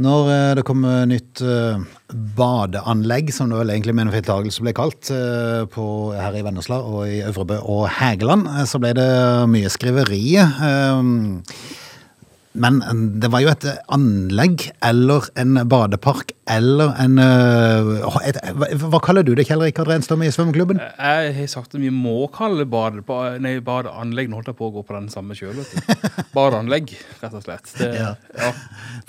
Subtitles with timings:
[0.00, 1.82] Når eh, det kom nytt eh,
[2.38, 5.84] badeanlegg, som det vel egentlig med en feiltagelse ble kalt, eh, på,
[6.16, 9.10] her i Vennesla og i Øvrebø og Hægeland, eh, så ble det
[9.52, 10.24] mye skriveri.
[12.54, 17.90] Eh, Men det var jo et anlegg eller en badepark eller en eh,
[18.28, 18.38] et,
[18.82, 20.80] Hva kaller du det, Kjell Rikard Renstrøm i svømmeklubben?
[20.98, 23.04] Jeg har sagt at vi må kalle bade,
[23.42, 25.62] nei, badeanlegg Nå holdt jeg på å gå på den samme sjøl.
[26.34, 26.92] Badeanlegg,
[27.22, 27.70] rett og slett.
[27.78, 28.12] Det, Ja.
[28.38, 28.50] ja.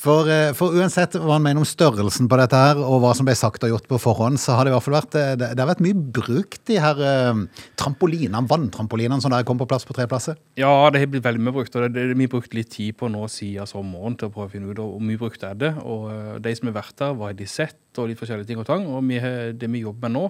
[0.00, 3.28] For, eh, for uansett hva han mener om størrelsen på dette her, og hva som
[3.28, 5.50] ble sagt og gjort på forhånd, så har det i hvert fall vært eh, Det,
[5.54, 7.42] det har vært mye brukt, de her eh,
[7.80, 10.38] trampolinene, vanntrampolinene som der kom på plass på tre plasser.
[10.60, 12.96] Ja, det har blitt veldig mye brukt, og det, det, vi har brukt litt tid
[13.00, 15.70] på nå siden sommeren til å prøve å finne ut hvor mye brukt er det,
[15.82, 18.60] og eh, de som har vært der, hva har de sett, og litt forskjellige ting
[18.62, 19.20] og tang, og vi,
[19.56, 20.26] det vi jobber med nå,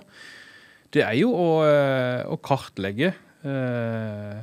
[0.95, 3.13] det er jo å, eh, å kartlegge,
[3.47, 4.39] eh,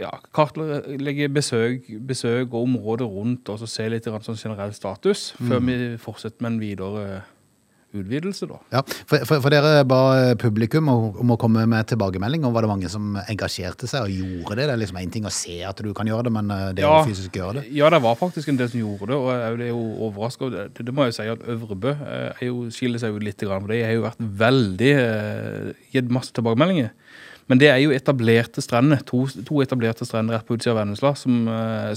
[0.00, 5.62] ja, kartlegge besøk, besøk og området rundt, og så se litt sånn generell status, før
[5.64, 7.22] vi fortsetter med en videre
[8.00, 8.58] utvidelse da.
[8.74, 10.00] Ja, for, for, for dere ba
[10.40, 14.12] publikum om, om å komme med tilbakemelding, og var det mange som engasjerte seg og
[14.14, 14.66] gjorde det?
[14.68, 16.84] Det er liksom en ting å se at du kan gjøre det, men eh, det
[16.86, 16.92] Ja.
[17.00, 17.64] å fysisk gjøre det.
[17.76, 20.56] Ja, det var faktisk en del som gjorde det, og jeg er jo overrasket.
[20.76, 23.70] Det, det må jeg jo si at Øvrebø eh, jo, skiller seg jo litt, for
[23.72, 26.92] de har jo vært veldig, eh, gitt masse tilbakemeldinger.
[27.50, 31.10] Men det er jo etablerte strender, to, to etablerte strender rett på utsida av Vennesla,
[31.20, 31.42] som,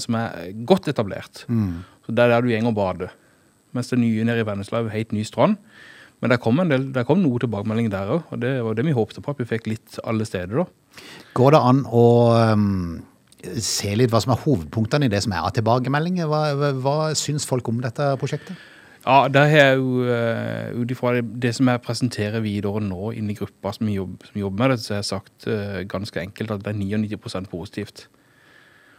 [0.04, 1.40] som er godt etablert.
[1.48, 3.14] Så det er der du gjenger og bader.
[3.76, 5.58] Mens det nye nede i Vennesla er jo helt ny strand.
[6.18, 8.86] Men det kom, en del, det kom noe tilbakemelding der òg, og det var det
[8.88, 10.64] vi håpte på, at vi fikk litt alle steder.
[10.64, 11.04] da.
[11.38, 12.06] Går det an å
[12.54, 12.96] um,
[13.62, 16.26] se litt hva som er hovedpunktene i det som er av tilbakemeldinger?
[16.30, 18.58] Hva, hva, hva syns folk om dette prosjektet?
[19.04, 23.12] Ja, der har jeg jo, uh, ut ifra det, det som jeg presenterer videre nå
[23.16, 26.20] inn i gruppa som jobber, som jobber med det, så har jeg sagt eh, ganske
[26.20, 28.08] enkelt at det er 99% positivt.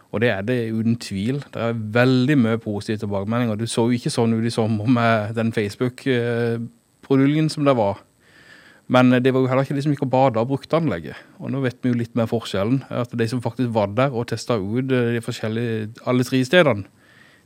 [0.09, 1.43] Og det er det uten tvil.
[1.53, 3.55] Det er veldig mye positive tilbakemeldinger.
[3.59, 8.01] Du så jo ikke sånn ut i sommer med den Facebook-produljen som det var.
[8.89, 11.17] Men eh, det var jo heller ikke de som gikk og bada og brukte anlegget.
[11.37, 12.83] Og nå vet vi jo litt mer forskjellen.
[12.89, 16.89] At de som faktisk var der og testa ut eh, de forskjellige, alle tre stedene,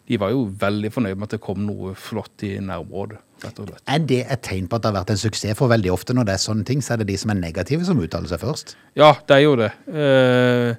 [0.04, 3.22] de var jo veldig fornøyd med at det kom noe flott i nærområdet.
[3.44, 3.84] rett og slett.
[3.88, 5.56] Er det et tegn på at det har vært en suksess?
[5.60, 7.88] For veldig ofte når det er sånne ting, så er det de som er negative
[7.88, 8.76] som uttaler seg først.
[9.00, 9.72] Ja, det er jo det.
[9.88, 10.76] Eh,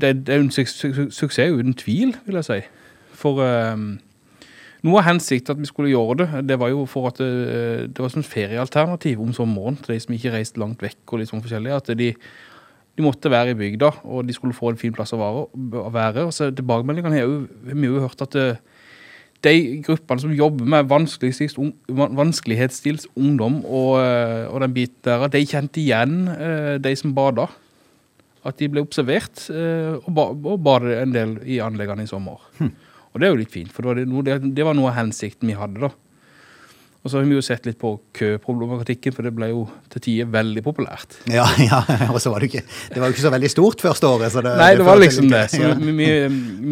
[0.00, 2.60] det, er jo en su su suksess uten tvil, vil jeg si.
[3.18, 3.98] For um,
[4.82, 8.02] noe av hensikten at vi skulle gjøre det, det var jo for at det, det
[8.02, 11.44] var som feriealternativ om sommeren til de som ikke reiste langt vekk og litt sånn
[11.44, 15.14] forskjellig, at de, de måtte være i bygda, og de skulle få en fin plass
[15.14, 16.26] å være.
[16.26, 18.48] Og så tilbakemeldingene har vi jo hørt at det,
[19.42, 20.90] de gruppene som jobber med
[22.18, 27.48] vanskelighetsstils ungdom og, eh, og den biten der, de kjente igjen eh, de som bada.
[28.48, 32.42] At de ble observert eh, og, ba, og bar en del i anleggene i sommer.
[33.12, 34.96] Og det er jo litt fint, for det var, noe, det, det var noe av
[34.96, 35.90] hensikten vi hadde da.
[37.02, 40.28] Og så har vi jo sett litt på køproblematikken, for det ble jo til tider
[40.30, 41.16] veldig populært.
[41.26, 44.06] Ja, ja, og så var det ikke Det var jo ikke så veldig stort første
[44.06, 44.30] året.
[44.30, 45.42] Så det, Nei, det var liksom det.
[45.50, 45.72] Så ja.
[45.80, 46.08] vi, vi,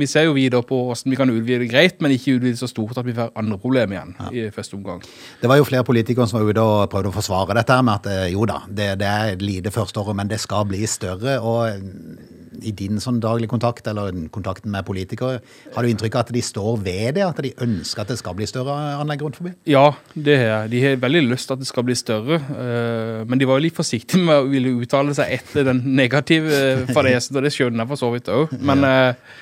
[0.05, 2.71] vi ser jo videre på hvordan vi kan utvide det greit, men ikke utvide så
[2.71, 5.03] stort at vi får andre problemer igjen i første omgang.
[5.43, 8.11] Det var jo flere politikere som var ute og prøvde å forsvare dette med at
[8.15, 11.41] eh, jo da, det, det er lite første året, men det skal bli større.
[11.43, 15.41] Og i din sånn daglig kontakt, eller kontakten med politikere,
[15.75, 17.25] har du inntrykk av at de står ved det?
[17.27, 19.55] At de ønsker at det skal bli større anlegg rundt forbi?
[19.71, 20.73] Ja, det har jeg.
[20.75, 23.67] De har veldig lyst til at det skal bli større, eh, men de var jo
[23.69, 27.85] litt forsiktige med å ville uttale seg etter den negative eh, fadesen, og det skjønner
[27.85, 28.61] jeg for så vidt også.
[28.71, 29.39] Men, eh,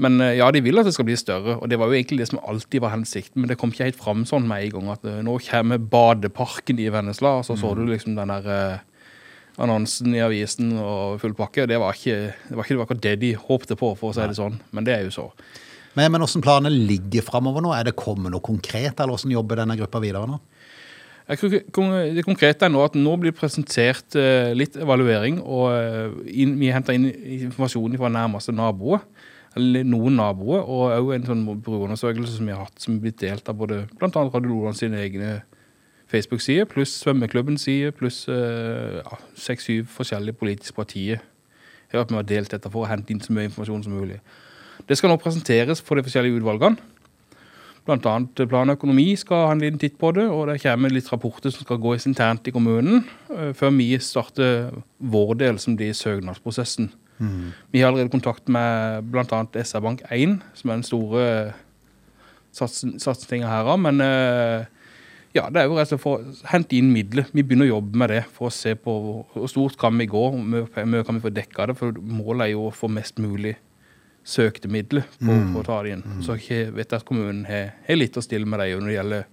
[0.00, 2.28] men ja, de vil at det skal bli større, og det var jo egentlig det
[2.30, 5.08] som alltid var hensikten, men det kom ikke helt fram sånn med en gang at
[5.26, 8.78] nå kommer badeparken i Vennesla, og så så du liksom den der
[9.60, 11.66] annonsen i avisen og full pakke.
[11.70, 14.38] Det var ikke det var ikke, akkurat det de håpte på, for å si det
[14.38, 15.26] sånn, men det er jo så.
[15.96, 17.72] Men, men hvordan planene ligger fremover nå?
[17.74, 20.38] Er det kommet noe konkret, eller hvordan jobber denne gruppa videre nå?
[21.30, 21.52] Jeg tror
[22.16, 26.72] Det konkrete er nå at nå blir presentert eh, litt evaluering, og eh, inn, vi
[26.74, 27.06] henter inn
[27.46, 29.04] informasjon fra nærmeste naboer,
[29.58, 33.22] eller noen naboer, og òg en sånn brukerundersøkelse som vi har hatt, som er blitt
[33.22, 35.40] delt av både annet Radio Nordland sine egne
[36.10, 41.20] Facebook-sider, pluss svømmeklubbens side, pluss eh, ja, seks-syv forskjellige politiske partier.
[41.90, 43.94] Jeg har vært med og delt dette for å hente inn så mye informasjon som
[43.94, 44.18] mulig.
[44.88, 46.80] Det skal nå presenteres for de forskjellige utvalgene.
[47.86, 50.92] Blant annet plan og økonomi skal ha en liten titt på det, og det kommer
[50.92, 55.78] litt rapporter som skal gås internt i kommunen, eh, før vi starter vår del, som
[55.78, 56.90] blir søknadsprosessen.
[57.70, 61.24] Vi har allerede kontakt med blant annet SR-Bank 1, som er den store
[62.56, 64.64] satsingen her, men eh,
[65.36, 67.28] ja, det er jo rett og slett for å hente inn midler.
[67.30, 68.94] Vi begynner å jobbe med det for å se på
[69.30, 72.54] hvor stort kan vi gå, hvor mye kan vi få dekket det, for målet er
[72.56, 73.54] jo å få mest mulig
[74.26, 76.02] søkte midler på, på å ta det inn.
[76.24, 79.28] Så jeg vet at kommunen har, har litt å stille med det når det gjelder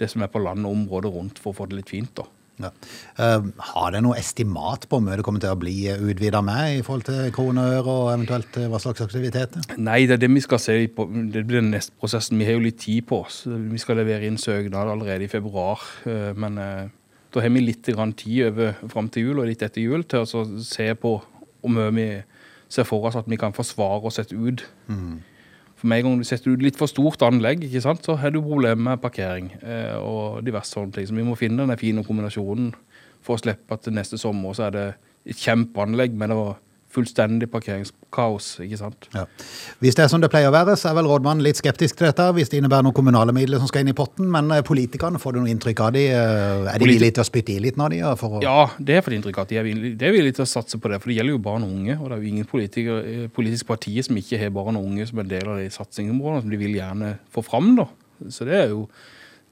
[0.00, 2.10] det som er på land og området rundt for å få det litt fint.
[2.16, 2.24] da.
[2.62, 2.70] Ja.
[3.18, 6.78] Uh, har det noe estimat på hvor mye det kommer til å bli utvida med
[6.78, 9.66] i forhold til kroner og øre, og eventuelt eh, hva slags aktiviteter?
[9.82, 11.06] Nei, det er det vi skal se på.
[11.34, 12.38] Det blir den neste prosessen.
[12.40, 13.42] Vi har jo litt tid på oss.
[13.46, 15.82] Vi skal levere inn søknad allerede i februar.
[16.06, 16.90] eh, Men eh,
[17.32, 20.26] da har vi litt grann tid over fram til jul og litt etter jul til
[20.26, 21.16] å se på
[21.62, 22.06] hvor mye vi
[22.72, 24.64] ser for oss at vi kan forsvare oss et ut.
[25.82, 28.30] For med en gang du setter ut litt for stort anlegg, ikke sant, så har
[28.30, 31.08] du problemer med parkering eh, og diverse sånne ting.
[31.10, 32.68] Så vi må finne den fine kombinasjonen
[33.18, 34.84] for å slippe at neste sommer så er det
[35.26, 36.52] et kjempeanlegg med noe
[36.92, 39.06] fullstendig parkeringskaos, ikke sant?
[39.16, 39.24] Ja.
[39.80, 42.08] Hvis det er som det pleier å være, så er vel rådmannen litt skeptisk til
[42.10, 44.28] dette, hvis det innebærer noen kommunale midler som skal inn i potten.
[44.32, 46.04] Men eh, politikerne, får du noe inntrykk av de?
[46.12, 48.02] Eh, Er de villige til å spytte i litt nå, de?
[48.04, 48.42] å...
[48.44, 51.12] Ja, det er for inntrykk at de er villige, til å satse på det, for
[51.12, 54.40] det gjelder jo barn og unge, og det er jo ingen politiske partier som ikke
[54.40, 57.44] har barn og unge som en del av de satsingsområdene som de vil gjerne få
[57.46, 57.88] fram da.
[58.30, 58.84] Så det er jo,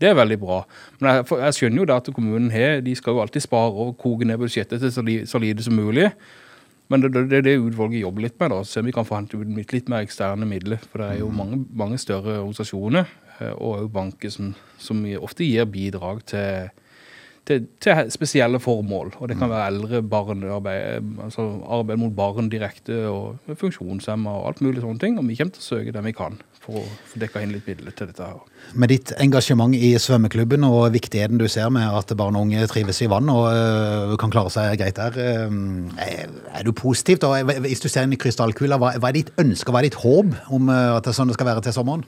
[0.01, 0.61] det er veldig bra.
[1.01, 3.97] Men jeg, jeg skjønner jo det at kommunen har, de skal jo alltid spare og
[4.01, 6.11] koke ned budsjettet til så, li, så lite som mulig.
[6.91, 9.75] Men det, det, det utvalget jobber litt med da, så vi kan få hentet ut
[9.75, 14.33] litt, mer eksterne midler, for det er jo mange, mange større organisasjoner, eh, og banker
[14.35, 16.73] som, som ofte gir bidrag til,
[17.50, 19.14] til, til spesielle formål.
[19.19, 24.52] Og det kan være eldre barn, arbeid, altså arbeid mot barn direkte, og funksjonshemmer og
[24.52, 25.19] alt mulig sånne ting.
[25.19, 27.69] Og vi kommer til å søke det vi kan for å få dekka inn litt
[27.69, 28.41] midler til dette her.
[28.76, 33.00] Med ditt engasjement i svømmeklubben og viktigheten du ser med at barn og unge trives
[33.00, 37.25] i vann og øh, kan klare seg greit der, øh, er, du positivt?
[37.25, 40.00] Og hvis du ser inn i krystallkula, hva, hva er ditt ønske, hva er ditt
[40.02, 42.05] håp om øh, at det er sånn det skal være til sommeren?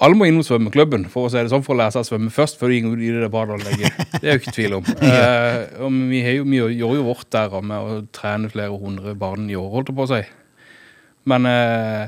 [0.00, 2.32] Alle må innom svømmeklubben for å si det sånn, for å lære seg å svømme
[2.32, 3.98] først, før de går i det badeanlegget.
[4.14, 4.90] Det er jo ikke tvil om.
[5.10, 9.12] Eh, og vi, har jo, vi gjør jo vårt der med å trene flere hundre
[9.18, 10.20] barn i år, holdt jeg på å si.
[11.28, 12.06] Men uh,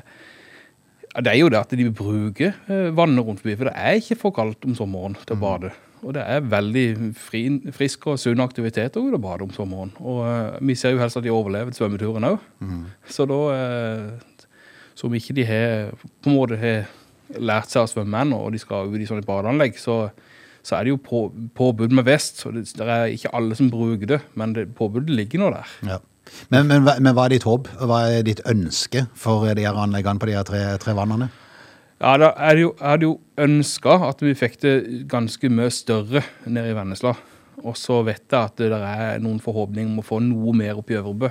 [1.19, 4.19] det er jo det at de bruker eh, vannet rundt forbi, for det er ikke
[4.23, 5.75] for kaldt om sommeren til å bade.
[6.03, 6.87] Og det er veldig
[7.21, 7.44] fri,
[7.77, 9.93] friske og sunne aktiviteter å bade om sommeren.
[10.00, 12.81] Og uh, vi ser jo helst at de overlever svømmeturen også.
[13.19, 14.49] Så da, uh,
[14.97, 15.93] som ikke de har,
[16.23, 16.89] på en måte har
[17.40, 20.06] lært seg å svømme ennå, og de skal ut i sånne badeanlegg, så,
[20.62, 21.25] så er det jo på,
[21.58, 22.43] påbud med vest.
[22.43, 25.76] Så det, det er ikke alle som bruker det, men det, påbudet ligger nå der.
[25.88, 26.00] Ja.
[26.52, 27.69] Men, men, men hva er ditt håp?
[27.82, 31.29] Hva er ditt ønske for de her anleggene på de her tre, tre vannene?
[32.02, 34.75] Ja, da er det jo, er det jo ønska at vi fikk det
[35.11, 37.14] ganske mye større nede i Vennesla.
[37.62, 40.81] Og så vet jeg at det der er noen forhåpninger om å få noe mer
[40.81, 41.31] opp i Øvrebø.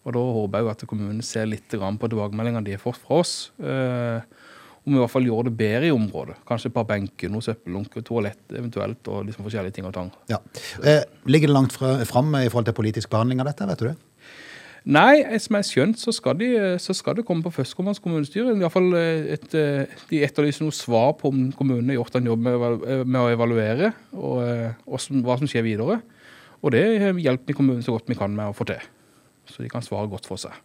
[0.00, 3.20] Og da håper jeg jo at kommunen ser litt på tilbakemeldingene de har fått fra
[3.20, 3.34] oss.
[3.60, 4.24] Eh,
[4.80, 6.38] om vi i hvert fall gjør det bedre i området.
[6.48, 10.12] Kanskje et par benker, noe søppellunker, toalett eventuelt, og liksom forskjellige ting og tang.
[10.30, 10.40] Ja.
[10.80, 13.90] Eh, ligger det langt fra, fram i forhold til politisk behandling av dette, vet du
[13.90, 13.98] det?
[14.88, 16.48] Nei, som jeg har skjønt, så skal, de,
[16.80, 18.54] så skal det komme på førstkommende kommunestyre.
[18.54, 22.16] I hvert fall eh, et, eh, De etterlyser noe svar på om kommunene har gjort
[22.16, 24.40] en jobb med, eh, med å evaluere, og,
[24.88, 26.00] og som, hva som skjer videre.
[26.64, 26.84] Og det
[27.20, 28.80] hjelper vi kommunen så godt vi kan med å få til.
[29.50, 30.56] Så de kan svare godt for seg.